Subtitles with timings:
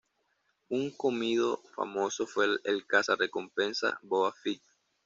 [0.69, 4.59] Un "comido" famoso fue el caza recompensas Boba Fett.